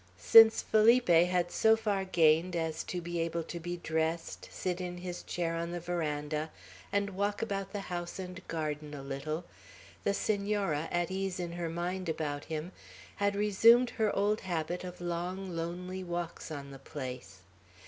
Since 0.17 0.63
Felipe 0.63 1.09
had 1.09 1.51
so 1.51 1.75
far 1.75 2.05
gained 2.05 2.55
as 2.55 2.83
to 2.85 3.01
be 3.01 3.19
able 3.19 3.43
to 3.43 3.59
be 3.59 3.77
dressed, 3.77 4.49
sit 4.51 4.81
in 4.81 4.97
his 4.97 5.21
chair 5.21 5.55
on 5.55 5.69
the 5.69 5.79
veranda, 5.79 6.49
and 6.91 7.11
walk 7.11 7.43
about 7.43 7.71
the 7.71 7.81
house 7.81 8.17
and 8.17 8.41
garden 8.47 8.95
a 8.95 9.03
little, 9.03 9.43
the 10.03 10.15
Senora, 10.15 10.87
at 10.91 11.11
ease 11.11 11.39
in 11.39 11.51
her 11.51 11.69
mind 11.69 12.09
about 12.09 12.45
him, 12.45 12.71
had 13.17 13.35
resumed 13.35 13.91
her 13.91 14.11
old 14.15 14.39
habit 14.41 14.83
of 14.83 15.01
long, 15.01 15.55
lonely 15.55 16.03
walks 16.03 16.49
on 16.49 16.71
the 16.71 16.79
place. 16.79 17.41